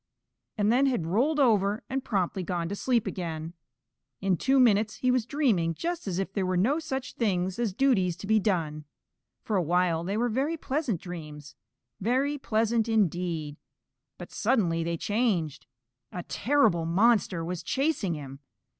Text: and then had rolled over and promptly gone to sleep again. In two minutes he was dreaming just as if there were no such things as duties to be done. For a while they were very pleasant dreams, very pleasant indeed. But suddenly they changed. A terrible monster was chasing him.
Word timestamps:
and 0.57 0.71
then 0.71 0.87
had 0.87 1.05
rolled 1.05 1.39
over 1.39 1.83
and 1.87 2.03
promptly 2.03 2.41
gone 2.41 2.67
to 2.67 2.75
sleep 2.75 3.05
again. 3.05 3.53
In 4.19 4.35
two 4.35 4.59
minutes 4.59 4.95
he 4.95 5.11
was 5.11 5.27
dreaming 5.27 5.75
just 5.75 6.07
as 6.07 6.17
if 6.17 6.33
there 6.33 6.43
were 6.43 6.57
no 6.57 6.79
such 6.79 7.13
things 7.13 7.59
as 7.59 7.71
duties 7.71 8.17
to 8.17 8.25
be 8.25 8.39
done. 8.39 8.85
For 9.43 9.55
a 9.57 9.61
while 9.61 10.03
they 10.03 10.17
were 10.17 10.27
very 10.27 10.57
pleasant 10.57 10.99
dreams, 10.99 11.53
very 11.99 12.39
pleasant 12.39 12.89
indeed. 12.89 13.57
But 14.17 14.31
suddenly 14.31 14.83
they 14.83 14.97
changed. 14.97 15.67
A 16.11 16.23
terrible 16.23 16.87
monster 16.87 17.45
was 17.45 17.61
chasing 17.61 18.15
him. 18.15 18.39